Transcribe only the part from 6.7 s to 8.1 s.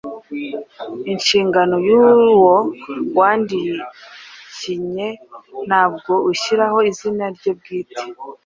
izina rye bwite.